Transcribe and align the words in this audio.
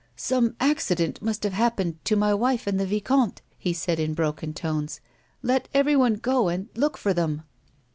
"Some 0.15 0.55
accident 0.59 1.21
must 1.21 1.43
have 1.43 1.53
hajjpened 1.53 1.97
to 2.05 2.15
my 2.15 2.33
wife 2.33 2.65
and 2.65 2.79
the 2.79 2.87
vicomte," 2.87 3.43
he 3.55 3.71
said 3.71 3.99
in 3.99 4.15
broken 4.15 4.51
tones." 4.51 4.99
Let 5.43 5.69
everyone 5.75 6.15
go 6.15 6.47
and 6.47 6.69
look 6.73 6.97
for 6.97 7.13
them." 7.13 7.43